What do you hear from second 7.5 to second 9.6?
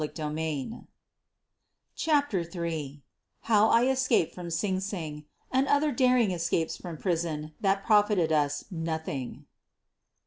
THAT PROFITED US NOTHING.